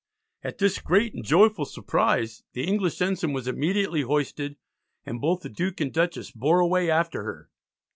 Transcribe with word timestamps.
At 0.43 0.57
this 0.57 0.79
"great 0.79 1.13
and 1.13 1.23
joyful 1.23 1.63
surprize" 1.63 2.41
the 2.53 2.63
English 2.65 2.99
ensign 3.03 3.33
was 3.33 3.47
immediately 3.47 4.01
hoisted, 4.01 4.57
and 5.05 5.21
both 5.21 5.41
the 5.41 5.47
Duke 5.49 5.79
and 5.79 5.93
Dutchess 5.93 6.31
"bore 6.31 6.59
away 6.59 6.89
after 6.89 7.21
her." 7.23 7.51